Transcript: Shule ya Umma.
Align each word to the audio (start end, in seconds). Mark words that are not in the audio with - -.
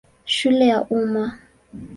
Shule 0.35 0.67
ya 0.67 0.83
Umma. 0.89 1.37